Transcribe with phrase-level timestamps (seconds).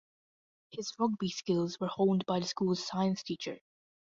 [0.71, 3.59] His rugby skills were honed by the school's science teacher.